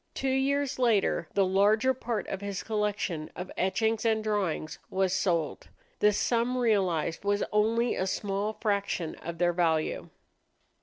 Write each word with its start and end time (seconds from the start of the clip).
Two 0.15 0.29
years 0.29 0.79
later 0.79 1.27
the 1.35 1.45
larger 1.45 1.93
part 1.93 2.27
of 2.27 2.41
his 2.41 2.63
collection 2.63 3.29
of 3.35 3.51
etchings 3.55 4.03
and 4.03 4.23
drawings 4.23 4.79
was 4.89 5.13
sold. 5.13 5.69
The 5.99 6.11
sum 6.11 6.57
realized 6.57 7.23
was 7.23 7.43
only 7.51 7.93
a 7.93 8.07
small 8.07 8.53
fraction 8.53 9.13
of 9.17 9.37
their 9.37 9.53
value. 9.53 10.09